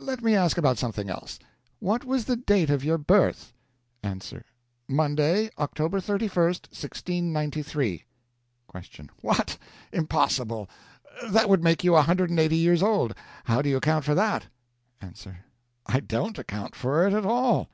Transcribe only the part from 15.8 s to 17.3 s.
I don't account for it at